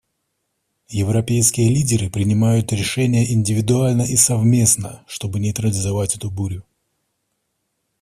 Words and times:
Европейские 0.89 1.69
лидеры 1.69 2.09
принимают 2.09 2.71
решения, 2.73 3.31
индивидуально 3.31 4.01
и 4.01 4.15
совместно, 4.15 5.03
чтобы 5.07 5.39
нейтрализовать 5.39 6.15
эту 6.15 6.31
бурю. 6.31 6.65